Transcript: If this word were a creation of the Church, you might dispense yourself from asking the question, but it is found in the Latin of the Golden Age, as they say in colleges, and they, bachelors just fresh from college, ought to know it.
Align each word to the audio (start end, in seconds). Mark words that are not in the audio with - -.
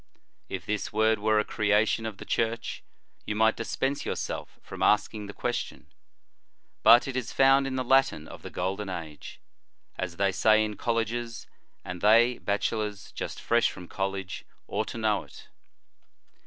If 0.49 0.65
this 0.65 0.91
word 0.91 1.19
were 1.19 1.37
a 1.37 1.45
creation 1.45 2.07
of 2.07 2.17
the 2.17 2.25
Church, 2.25 2.83
you 3.23 3.35
might 3.35 3.55
dispense 3.55 4.03
yourself 4.03 4.57
from 4.63 4.81
asking 4.81 5.27
the 5.27 5.31
question, 5.31 5.93
but 6.81 7.07
it 7.07 7.15
is 7.15 7.31
found 7.31 7.67
in 7.67 7.75
the 7.75 7.83
Latin 7.83 8.27
of 8.27 8.41
the 8.41 8.49
Golden 8.49 8.89
Age, 8.89 9.39
as 9.99 10.15
they 10.17 10.31
say 10.31 10.65
in 10.65 10.75
colleges, 10.75 11.45
and 11.85 12.01
they, 12.01 12.39
bachelors 12.39 13.11
just 13.11 13.39
fresh 13.39 13.69
from 13.69 13.87
college, 13.87 14.43
ought 14.67 14.87
to 14.87 14.97
know 14.97 15.21
it. 15.21 15.49